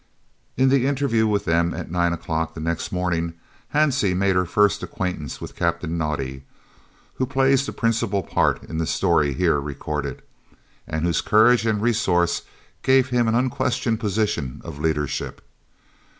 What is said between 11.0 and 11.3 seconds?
whose